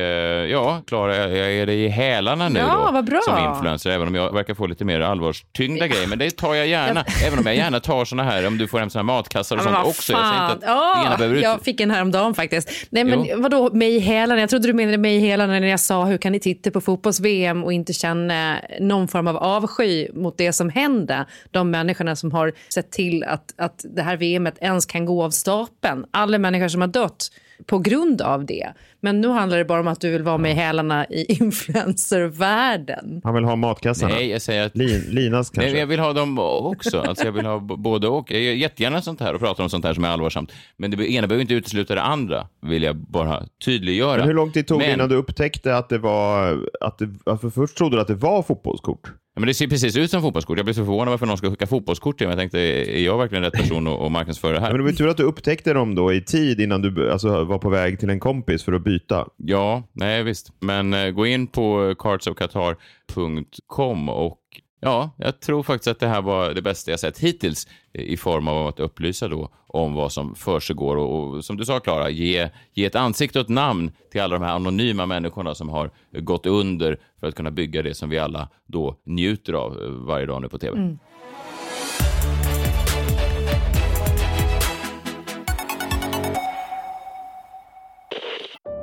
[0.52, 3.22] ja, Klara, jag är det i hälarna nu ja, då, vad bra.
[3.26, 6.08] som influencer, även om jag verkar få lite mer allvarstyngda grejer.
[6.08, 8.80] Men det tar jag gärna, även om jag gärna tar såna här, om du får
[8.80, 10.14] hem såna här matkassar och ja, sånt också.
[10.14, 12.70] Jag säger inte att oh, Jag fick en häromdagen faktiskt.
[12.90, 13.42] Nej men jo.
[13.42, 14.42] vadå, mig i hälarna?
[14.42, 16.82] Jag trodde du menade mig i hälarna när jag sa hur kan ni titta på
[16.82, 21.26] fotbolls-VM och inte känna någon form av avsky mot det som hände.
[21.52, 25.30] De människorna som har sett till att, att det här VMet ens kan gå av
[25.30, 26.06] stapeln.
[26.12, 27.30] Alla människor som har dött
[27.66, 28.74] på grund av det.
[29.00, 33.22] Men nu handlar det bara om att du vill vara med i hälarna i influencervärlden.
[33.24, 34.14] Han vill ha matkassarna.
[34.16, 34.78] Nej, jag säger att...
[34.78, 35.72] Lin, Linas kanske?
[35.72, 37.00] Nej, jag vill ha dem också.
[37.00, 38.32] Alltså, jag vill ha både och.
[38.32, 40.52] Jag gör jättegärna sånt här och pratar om sånt här som är allvarsamt.
[40.78, 44.18] Men det ena behöver inte utesluta det andra, vill jag bara tydliggöra.
[44.18, 46.58] Men hur lång tid tog det Men- innan du upptäckte att det var...
[46.82, 47.10] Att det,
[47.42, 49.12] för först trodde du att det var fotbollskort?
[49.36, 50.58] Ja, men det ser precis ut som fotbollskort.
[50.58, 52.32] Jag blev så förvånad varför någon ska skicka fotbollskort till mig.
[52.32, 54.72] Jag tänkte, är jag verkligen rätt person att, marknadsföra det här?
[54.72, 57.58] Men det var tur att du upptäckte dem då i tid innan du alltså, var
[57.58, 59.28] på väg till en kompis för att byta.
[59.38, 60.54] Ja, nej visst.
[60.60, 64.38] Men eh, gå in på cardsofqatar.com och
[64.84, 68.18] ja, jag tror faktiskt att det här var det bästa jag sett hittills eh, i
[68.18, 72.10] form av att upplysa då om vad som försiggår och, och som du sa Klara,
[72.10, 75.92] ge, ge ett ansikte och ett namn till alla de här anonyma människorna som har
[76.12, 80.26] gått under för att kunna bygga det som vi alla då njuter av eh, varje
[80.26, 80.98] dag nu på TV.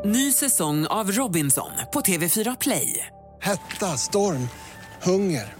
[0.04, 3.06] Ny säsong av Robinson på TV4 Play.
[3.40, 4.48] Hetta, storm,
[5.02, 5.59] hunger.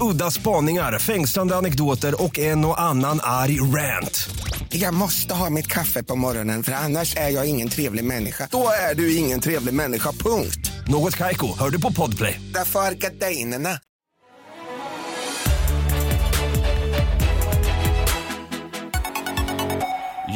[0.00, 4.28] Udda spaningar, fängslande anekdoter och en och annan arg rant.
[4.68, 8.48] Jag måste ha mitt kaffe på morgonen för annars är jag ingen trevlig människa.
[8.50, 10.72] Då är du ingen trevlig människa, punkt.
[10.88, 12.40] Något Kaiko, hör du på Podplay.
[12.54, 13.70] Därför är gardinerna.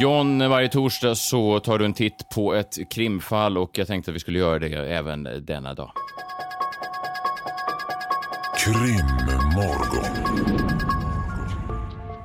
[0.01, 4.15] John, varje torsdag så tar du en titt på ett krimfall och jag tänkte att
[4.15, 5.91] vi skulle göra det även denna dag.
[8.65, 10.03] Krimmorgon.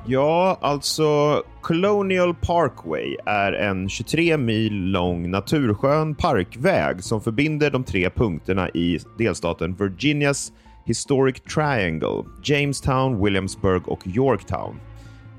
[0.05, 8.09] Ja, alltså Colonial Parkway är en 23 mil lång naturskön parkväg som förbinder de tre
[8.09, 10.51] punkterna i delstaten Virginias
[10.85, 14.79] Historic Triangle, Jamestown, Williamsburg och Yorktown.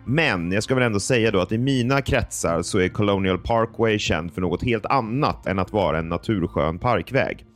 [0.05, 3.99] Men jag ska väl ändå säga då att i mina kretsar så är Colonial Parkway
[3.99, 7.47] känd för något helt annat än att vara en naturskön parkväg.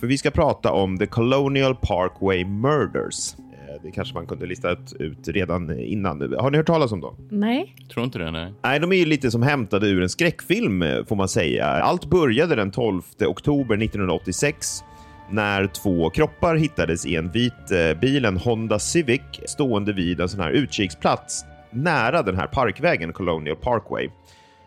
[0.00, 3.34] För vi ska prata om The Colonial Parkway Murders.
[3.38, 6.34] Eh, Det kanske man kunde lista ut, ut redan innan.
[6.38, 7.14] Har ni hört talas om dem?
[7.30, 7.74] Nej.
[7.92, 8.52] Tror inte det, nej.
[8.62, 11.66] Nej, de är ju lite som hämtade ur en skräckfilm eh, får man säga.
[11.66, 14.84] Allt började den 12 oktober 1986
[15.30, 20.28] när två kroppar hittades i en vit eh, bil, en Honda Civic, stående vid en
[20.28, 24.08] sån här utkiksplats nära den här parkvägen, Colonial Parkway.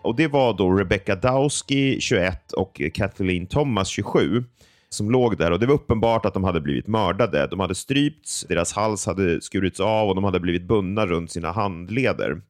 [0.01, 4.43] Och det var då Rebecca Dowski, 21 och Kathleen Thomas, 27
[4.93, 7.47] som låg där och det var uppenbart att de hade blivit mördade.
[7.47, 11.51] De hade strypts, deras hals hade skurits av och de hade blivit bundna runt sina
[11.51, 12.41] handleder.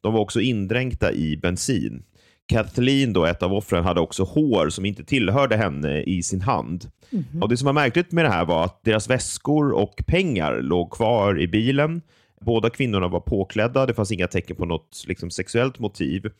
[0.00, 2.02] De var också indränkta i bensin.
[2.46, 6.90] Kathleen, då, ett av offren, hade också hår som inte tillhörde henne i sin hand.
[7.42, 10.90] Och Det som var märkligt med det här var att deras väskor och pengar låg
[10.90, 12.02] kvar i bilen.
[12.40, 16.30] Båda kvinnorna var påklädda, det fanns inga tecken på något liksom, sexuellt motiv.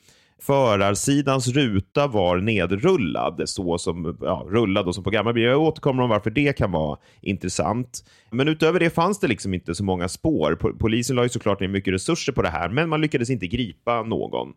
[0.46, 5.50] Förarsidans ruta var nedrullad, så som ja, rullad och som på gamla bilar.
[5.50, 8.04] Jag återkommer om varför det kan vara intressant.
[8.30, 10.54] Men utöver det fanns det liksom inte så många spår.
[10.78, 14.02] Polisen la ju såklart ner mycket resurser på det här, men man lyckades inte gripa
[14.02, 14.52] någon.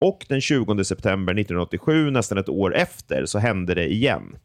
[0.00, 4.36] Och den 20 september 1987, nästan ett år efter, så hände det igen.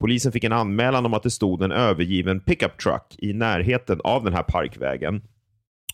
[0.00, 4.24] Polisen fick en anmälan om att det stod en övergiven pickup truck i närheten av
[4.24, 5.22] den här parkvägen.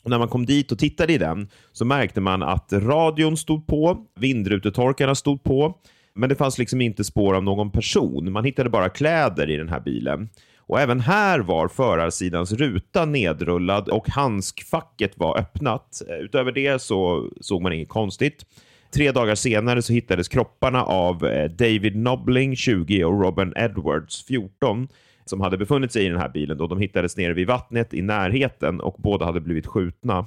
[0.07, 3.67] Och när man kom dit och tittade i den så märkte man att radion stod
[3.67, 5.75] på, vindrutetorkarna stod på,
[6.15, 8.33] men det fanns liksom inte spår av någon person.
[8.33, 10.29] Man hittade bara kläder i den här bilen.
[10.59, 16.03] Och även här var förarsidans ruta nedrullad och handskfacket var öppnat.
[16.21, 18.47] Utöver det så såg man inget konstigt.
[18.95, 24.89] Tre dagar senare så hittades kropparna av eh, David Nobling, 20 och Robin Edwards, 14
[25.27, 26.59] som hade befunnit sig i den här bilen.
[26.59, 30.27] Då de hittades nere vid vattnet i närheten och båda hade blivit skjutna.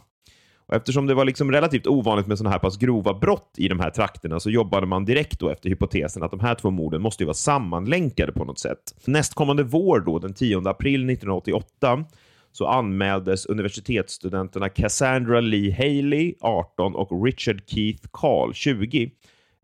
[0.69, 3.79] Och eftersom det var liksom relativt ovanligt med sådana här pass grova brott i de
[3.79, 7.23] här trakterna så jobbade man direkt då efter hypotesen att de här två morden måste
[7.23, 8.95] ju vara sammanlänkade på något sätt.
[9.05, 12.05] Nästkommande vår då, den 10 april 1988,
[12.51, 19.12] så anmäldes universitetsstudenterna Cassandra Lee Haley, 18 och Richard Keith Carl, 20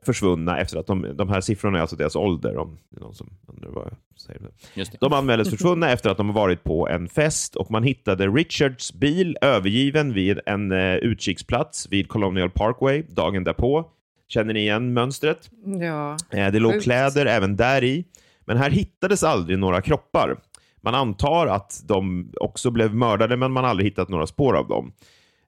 [0.06, 3.14] försvunna efter att de, de här siffrorna är alltså deras ålder om det är någon
[3.14, 4.42] som undrar vad jag säger.
[4.74, 4.98] Just det.
[5.02, 8.94] De anmäldes försvunna efter att de har varit på en fest och man hittade Richards
[8.94, 13.86] bil övergiven vid en eh, utkiksplats vid Colonial Parkway dagen därpå.
[14.28, 15.50] Känner ni igen mönstret?
[15.82, 16.18] Ja.
[16.32, 16.84] Eh, Det låg Sjukt.
[16.84, 18.06] kläder även där i,
[18.46, 20.38] men här hittades aldrig några kroppar.
[20.82, 24.68] Man antar att de också blev mördade, men man har aldrig hittat några spår av
[24.68, 24.92] dem.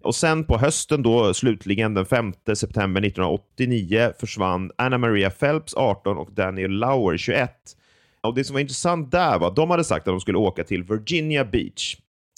[0.08, 6.18] Och sen på hösten då, slutligen den 5 september 1989, försvann Anna Maria Phelps, 18,
[6.18, 7.52] och Daniel Lauer, 21.
[8.22, 10.64] Och det som var intressant där var att de hade sagt att de skulle åka
[10.64, 11.98] till Virginia Beach,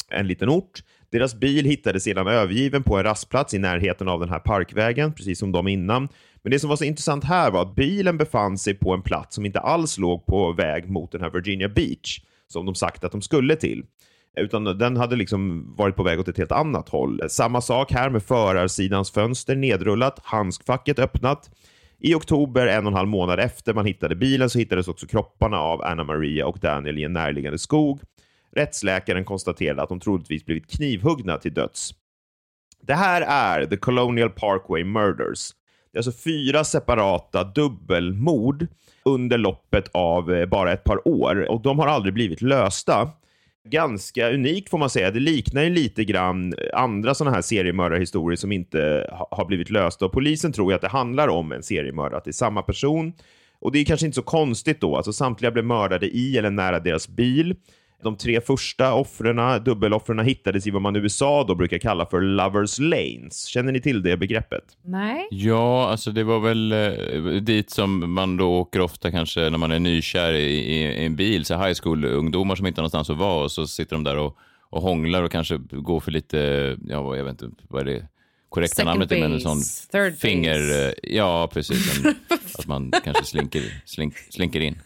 [0.10, 0.84] en liten ort.
[1.10, 5.39] Deras bil hittades sedan övergiven på en rastplats i närheten av den här parkvägen, precis
[5.39, 6.10] som de innan.
[6.43, 9.36] Men det som var så intressant här var att bilen befann sig på en plats
[9.36, 13.12] som inte alls låg på väg mot den här Virginia Beach, som de sagt att
[13.12, 13.84] de skulle till.
[14.38, 17.22] Utan den hade liksom varit på väg åt ett helt annat håll.
[17.30, 21.50] Samma sak här med förarsidans fönster nedrullat, handskfacket öppnat.
[22.00, 25.58] I oktober, en och en halv månad efter man hittade bilen, så hittades också kropparna
[25.58, 28.00] av Anna Maria och Daniel i en närliggande skog.
[28.56, 31.92] Rättsläkaren konstaterade att de troligtvis blivit knivhuggna till döds.
[32.82, 35.52] Det här är The Colonial Parkway Murders.
[35.92, 38.68] Det är alltså fyra separata dubbelmord
[39.06, 43.10] under loppet av eh, bara ett par år och de har aldrig blivit lösta.
[43.71, 45.12] Ganska unikt får man säga.
[45.12, 50.12] Det liknar ju lite grann andra sådana här seriemördarhistorier som inte har blivit lösta och
[50.12, 53.13] polisen tror ju att det handlar om en seriemördare, att det är samma person.
[53.62, 54.95] Och det är kanske inte så konstigt då.
[54.95, 57.55] Alltså samtliga blev mördade i eller nära deras bil.
[58.03, 62.21] De tre första offren, dubbeloffren, hittades i vad man i USA då brukar kalla för
[62.21, 63.45] lovers lanes.
[63.45, 64.63] Känner ni till det begreppet?
[64.81, 65.27] Nej.
[65.31, 69.71] Ja, alltså det var väl eh, dit som man då åker ofta kanske när man
[69.71, 71.45] är nykär i, i, i en bil.
[71.45, 74.38] Så high school-ungdomar som inte har någonstans att vara och så sitter de där och,
[74.69, 76.38] och hånglar och kanske går för lite,
[76.88, 78.07] ja jag vet inte vad är det
[78.49, 80.95] korrekta Second namnet är, men en base, sån third finger, base.
[81.03, 82.15] ja precis, en,
[82.59, 84.79] att man kanske slinker, slink, slinker in.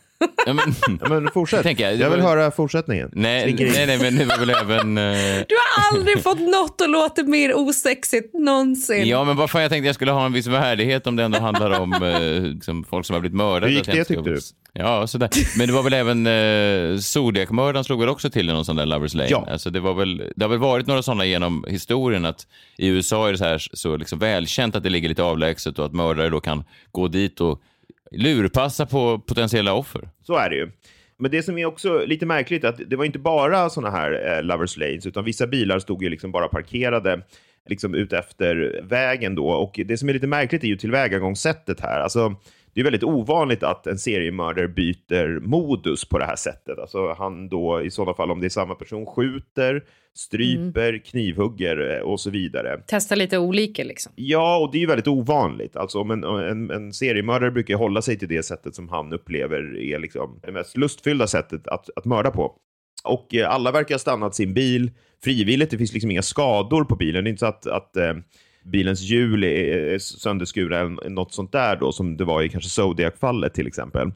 [0.45, 1.63] Ja, men, Ja, men fortsätt.
[1.63, 3.09] tänker jag, Jag vill höra fortsättningen.
[3.13, 4.97] Nej, nej, nej, men det var väl även...
[4.97, 9.07] eh, Du har aldrig fått något att låta mer osexigt någonsin.
[9.07, 11.39] Ja, men vad fan, jag tänkte jag skulle ha en viss värdighet om det ändå
[11.39, 13.67] handlar om eh, liksom, folk som har blivit mördade.
[13.67, 14.39] Hur gick det, tyckte du?
[14.75, 15.29] Ja, sådär.
[15.57, 18.85] Men det var väl även eh, Zodiac-mördaren slog väl också till i någon sån där
[18.85, 19.29] Lovers Lane.
[19.29, 19.47] Ja.
[19.51, 23.27] Alltså, det, var väl, det har väl varit några sådana genom historien att i USA
[23.27, 26.29] är det så, här, så liksom välkänt att det ligger lite avlägset och att mördare
[26.29, 27.61] då kan gå dit och
[28.13, 30.09] lurpassa på potentiella offer.
[30.21, 30.71] Så är det ju.
[31.19, 34.37] Men det som är också lite märkligt är att det var inte bara sådana här
[34.37, 37.21] eh, lovers lanes, utan vissa bilar stod ju liksom bara parkerade
[37.69, 39.47] liksom ut efter vägen då.
[39.47, 41.99] Och det som är lite märkligt är ju tillvägagångssättet här.
[41.99, 42.35] Alltså,
[42.73, 46.79] det är väldigt ovanligt att en seriemördare byter modus på det här sättet.
[46.79, 49.83] Alltså han då i sådana fall, om det är samma person, skjuter,
[50.15, 52.81] stryper, knivhugger eh, och så vidare.
[52.87, 54.11] Testa lite olika liksom.
[54.15, 55.75] Ja, och det är ju väldigt ovanligt.
[55.75, 59.77] Alltså, om en, en, en seriemördare brukar hålla sig till det sättet som han upplever
[59.77, 62.55] är liksom det mest lustfyllda sättet att, att mörda på.
[63.03, 64.91] Och eh, alla verkar ha stannat sin bil
[65.23, 65.71] frivilligt.
[65.71, 67.23] Det finns liksom inga skador på bilen.
[67.23, 68.13] Det är inte så att, att eh,
[68.63, 73.53] bilens hjul är, sönderskurna eller något sånt där då, som det var i kanske Zodiac-fallet
[73.53, 74.11] till exempel.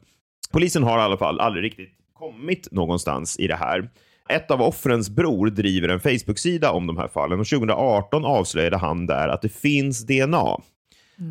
[0.52, 3.88] Polisen har i alla fall aldrig riktigt kommit någonstans i det här.
[4.28, 9.06] Ett av offrens bror driver en Facebook-sida om de här fallen och 2018 avslöjade han
[9.06, 10.56] där att det finns DNA.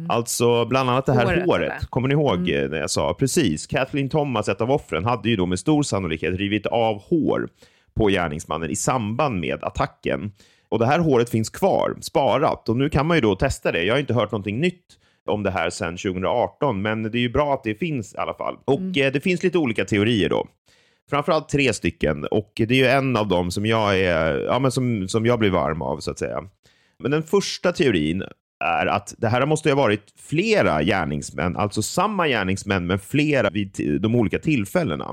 [0.09, 1.85] Alltså bland annat det här Håret, håret.
[1.89, 3.13] Kommer ni ihåg eh, när jag sa?
[3.13, 3.67] Precis.
[3.67, 7.49] Kathleen Thomas, ett av offren, hade ju då med stor sannolikhet rivit av hår
[7.93, 10.31] på gärningsmannen i samband med attacken.
[10.69, 12.69] Och det här håret finns kvar, sparat.
[12.69, 13.83] Och nu kan man ju då testa det.
[13.83, 14.85] Jag har inte hört någonting nytt
[15.25, 18.33] om det här sedan 2018, men det är ju bra att det finns i alla
[18.33, 18.57] fall.
[18.65, 20.47] Och eh, det finns lite olika teorier då.
[21.09, 24.71] Framförallt tre stycken och det är ju en av dem som jag är, ja men
[24.71, 26.43] som, som jag blir varm av så att säga.
[26.99, 28.23] Men den första teorin
[28.59, 33.99] är att det här måste ha varit flera gärningsmän, alltså samma gärningsmän men flera vid
[34.01, 35.05] de olika tillfällena.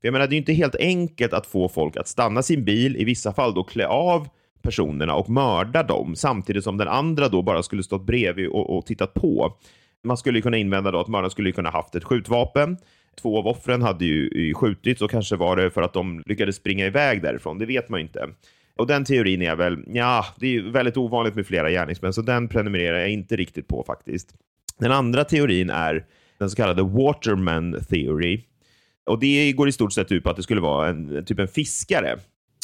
[0.00, 2.64] För jag menar, det är ju inte helt enkelt att få folk att stanna sin
[2.64, 4.28] bil, i vissa fall då klä av
[4.62, 8.86] personerna och mörda dem, samtidigt som den andra då bara skulle stått bredvid och, och
[8.86, 9.56] tittat på.
[10.04, 12.76] Man skulle kunna invända då att mördaren skulle kunna haft ett skjutvapen.
[13.20, 16.56] Två av offren hade ju ju skjutits och kanske var det för att de lyckades
[16.56, 17.58] springa iväg därifrån.
[17.58, 18.28] Det vet man ju inte.
[18.76, 22.22] Och den teorin är väl, ja, det är ju väldigt ovanligt med flera gärningsmän, så
[22.22, 24.34] den prenumererar jag inte riktigt på faktiskt.
[24.78, 26.04] Den andra teorin är
[26.38, 28.40] den så kallade Waterman theory.
[29.06, 31.48] Och det går i stort sett ut på att det skulle vara en, typ en
[31.48, 32.18] fiskare.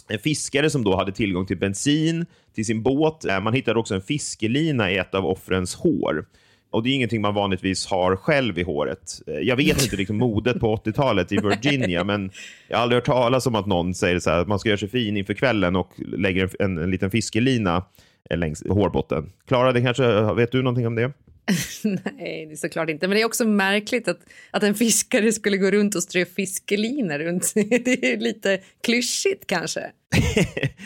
[0.08, 3.24] En fiskare som då hade tillgång till bensin till sin båt.
[3.24, 6.24] Eh, Man hittade också en fiskelina i ett av offrens hår.
[6.70, 9.20] Och det är ingenting man vanligtvis har själv i håret.
[9.26, 12.30] Eh, Jag vet inte liksom modet på 80-talet i Virginia, men
[12.68, 14.78] jag har aldrig hört talas om att någon säger så här, att man ska göra
[14.78, 17.84] sig fin inför kvällen och lägger en, en, en liten fiskelina
[18.30, 19.32] eh, längs hårbotten.
[19.48, 21.12] Klara, det kanske, vet du någonting om det?
[21.84, 23.08] Nej, det är såklart inte.
[23.08, 27.18] Men det är också märkligt att, att en fiskare skulle gå runt och strö fiskelinor
[27.18, 27.52] runt.
[27.54, 29.80] Det är lite klyschigt kanske.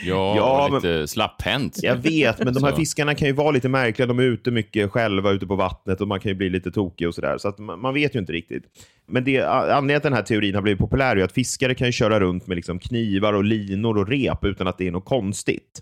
[0.03, 1.79] Ja, Ja, lite slapphänt.
[1.83, 2.77] Jag vet, men de här Så.
[2.77, 4.05] fiskarna kan ju vara lite märkliga.
[4.05, 7.07] De är ute mycket själva ute på vattnet och man kan ju bli lite tokig
[7.07, 7.37] och sådär.
[7.37, 8.63] Så att man, man vet ju inte riktigt.
[9.07, 11.75] Men det, anledningen till att den här teorin har blivit populär är ju att fiskare
[11.75, 14.91] kan ju köra runt med liksom knivar och linor och rep utan att det är
[14.91, 15.81] något konstigt.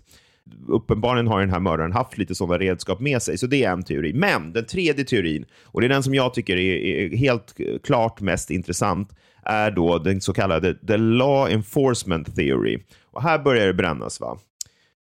[0.68, 3.82] Uppenbarligen har den här mördaren haft lite sådana redskap med sig, så det är en
[3.82, 4.12] teori.
[4.12, 8.20] Men den tredje teorin, och det är den som jag tycker är, är helt klart
[8.20, 12.78] mest intressant, är då den så kallade the law enforcement theory.
[13.04, 14.20] Och här börjar det brännas.
[14.20, 14.38] va?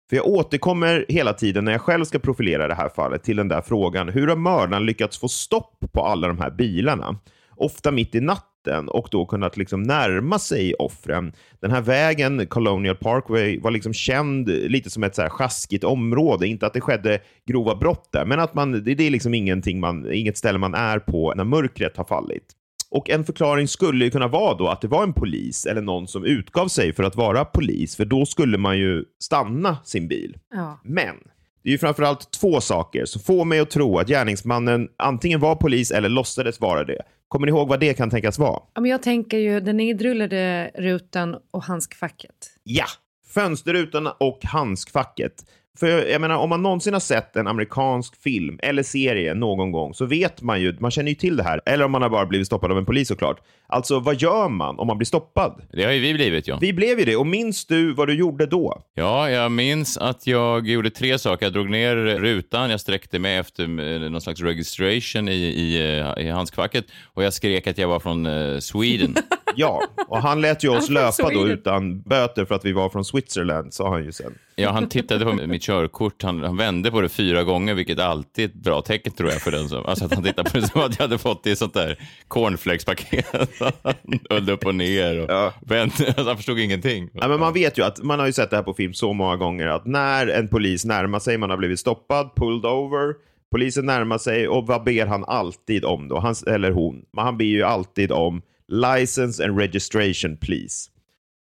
[0.09, 3.47] För jag återkommer hela tiden när jag själv ska profilera det här fallet till den
[3.47, 4.09] där frågan.
[4.09, 7.19] Hur har mördaren lyckats få stopp på alla de här bilarna?
[7.55, 11.33] Ofta mitt i natten och då kunnat liksom närma sig offren.
[11.59, 16.47] Den här vägen, Colonial Parkway, var liksom känd lite som ett så här sjaskigt område.
[16.47, 19.79] Inte att det skedde grova brott där, men att man, det, det är liksom ingenting
[19.79, 22.45] man, inget ställe man är på när mörkret har fallit.
[22.91, 26.07] Och en förklaring skulle ju kunna vara då att det var en polis eller någon
[26.07, 30.37] som utgav sig för att vara polis, för då skulle man ju stanna sin bil.
[30.53, 30.79] Ja.
[30.83, 31.15] Men
[31.63, 35.55] det är ju framförallt två saker som får mig att tro att gärningsmannen antingen var
[35.55, 37.01] polis eller låtsades vara det.
[37.27, 38.59] Kommer ni ihåg vad det kan tänkas vara?
[38.73, 42.35] Ja, men jag tänker ju den nedrullade rutan och handskfacket.
[42.63, 42.85] Ja,
[43.33, 45.33] fönsterrutan och handskfacket.
[45.79, 49.93] För jag menar, om man någonsin har sett en amerikansk film eller serie någon gång
[49.93, 51.61] så vet man ju, man känner ju till det här.
[51.65, 53.41] Eller om man har bara blivit stoppad av en polis såklart.
[53.75, 55.61] Alltså, vad gör man om man blir stoppad?
[55.73, 56.57] Det har ju vi blivit, ja.
[56.61, 58.81] Vi blev ju det, och minns du vad du gjorde då?
[58.93, 61.45] Ja, jag minns att jag gjorde tre saker.
[61.45, 66.25] Jag drog ner rutan, jag sträckte mig efter eh, någon slags registration i, i, eh,
[66.25, 69.15] i handskfacket och jag skrek att jag var från eh, Sweden.
[69.55, 73.05] Ja, och han lät ju oss löpa då utan böter för att vi var från
[73.05, 74.33] Switzerland, sa han ju sen.
[74.55, 78.45] Ja, han tittade på mitt körkort, han, han vände på det fyra gånger, vilket alltid
[78.45, 79.85] är ett bra tecken tror jag för den som...
[79.85, 81.99] Alltså att han tittade på det som att jag hade fått det i sånt där
[82.27, 83.25] cornflakespaket.
[83.83, 87.09] Han höll upp och ner och vände, alltså, han förstod ingenting.
[87.13, 89.13] Ja, men man vet ju att, man har ju sett det här på film så
[89.13, 93.13] många gånger, att när en polis närmar sig, man har blivit stoppad, pulled over,
[93.51, 96.19] polisen närmar sig och vad ber han alltid om då?
[96.19, 97.05] Han, eller hon.
[97.13, 100.89] Men han ber ju alltid om license and registration please.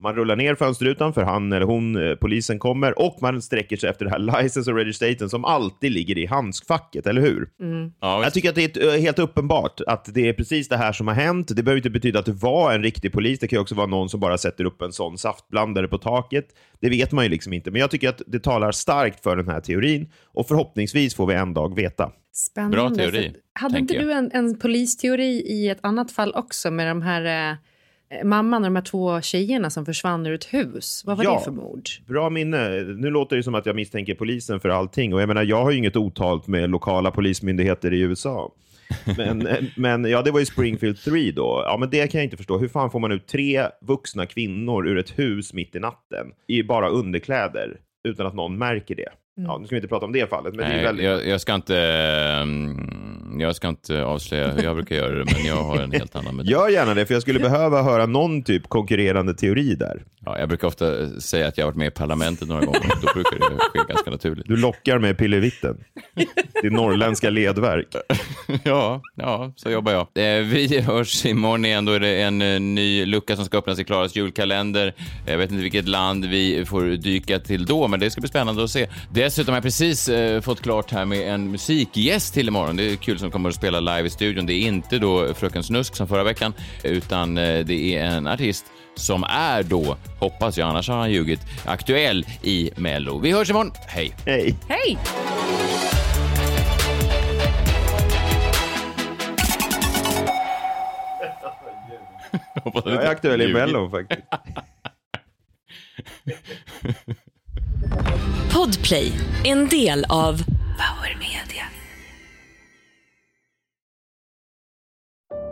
[0.03, 3.91] Man rullar ner fönsterrutan för han eller hon, eh, polisen kommer och man sträcker sig
[3.91, 7.49] efter det här license och registration som alltid ligger i handskfacket, eller hur?
[7.61, 7.93] Mm.
[8.01, 11.09] jag tycker att det är eh, helt uppenbart att det är precis det här som
[11.09, 11.57] har hänt.
[11.57, 13.39] Det behöver inte betyda att det var en riktig polis.
[13.39, 16.45] Det kan ju också vara någon som bara sätter upp en sån saftblandare på taket.
[16.81, 17.71] Det vet man ju liksom inte.
[17.71, 21.35] Men jag tycker att det talar starkt för den här teorin och förhoppningsvis får vi
[21.35, 22.13] en dag veta.
[22.33, 22.77] Spännande.
[22.77, 26.89] Bra teori, Hade inte tänker du en, en polisteori i ett annat fall också med
[26.89, 27.57] de här eh,
[28.25, 31.03] mamman och de här två tjejerna som försvann ur ett hus?
[31.07, 31.35] Vad var Ja.
[31.39, 31.83] det för mord?
[32.07, 32.69] Bra minne.
[32.83, 35.15] Nu låter det som att jag misstänker polisen för allting.
[35.15, 38.53] Och jag menar, jag har ju inget otalt med lokala polismyndigheter i USA.
[39.17, 41.63] Men, men ja, det var ju Springfield 3 då.
[41.67, 42.59] Ja, men det kan jag inte förstå.
[42.59, 46.63] Hur fan får man ut tre vuxna kvinnor ur ett hus mitt i natten i
[46.63, 47.77] bara underkläder
[48.09, 49.09] utan att någon märker det?
[49.37, 51.05] Ja, nu ska vi inte prata om det fallet, men det är Nej, väldigt...
[51.07, 55.47] jag, jag, ska inte, ehm, jag ska inte avslöja hur jag brukar göra det, men
[55.47, 56.51] jag har en helt annan metod.
[56.51, 60.03] Gör gärna det, för jag skulle behöva höra någon typ konkurrerande teori där.
[60.25, 62.91] Ja, jag brukar ofta säga att jag har varit med i parlamentet några gånger.
[63.03, 64.47] Då brukar det ske ganska naturligt.
[64.49, 65.77] Du lockar med pillevitten.
[66.63, 67.87] Ditt norrländska ledverk.
[68.65, 70.01] Ja, ja, så jobbar jag.
[70.01, 71.85] Eh, Vi hörs imorgon igen.
[71.85, 74.95] Då är det en eh, ny lucka som ska öppnas i Klaras julkalender.
[75.27, 78.65] Jag vet inte vilket land vi får dyka till då, men det ska bli spännande
[78.65, 78.89] att se.
[79.13, 82.77] Dessutom har jag precis eh, fått klart här med en musikgäst till imorgon.
[82.77, 84.47] Det är kul som kommer att spela live i studion.
[84.47, 86.53] Det är inte då Fröken Snusk som förra veckan,
[86.85, 88.65] utan det är en artist
[89.01, 93.19] som är då, hoppas jag, annars har han ljugit, aktuell i Mello.
[93.19, 93.73] Vi hörs imorgon.
[93.87, 94.13] Hej!
[94.27, 94.55] Hej!
[94.69, 94.99] Hej!
[102.65, 104.23] Hoppas Jag är aktuell i Mello faktiskt.
[108.53, 109.13] Podplay,
[109.45, 110.37] en del av
[110.79, 111.65] Power Media.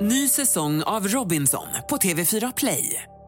[0.01, 3.03] Ny säsong av Robinson på TV4 Play.